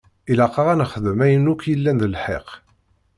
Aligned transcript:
Ilaq-aɣ 0.31 0.67
ad 0.73 0.77
nexdem 0.79 1.19
ayen 1.25 1.49
akk 1.53 1.61
yellan 1.69 1.97
d 2.01 2.03
lḥeqq. 2.13 2.49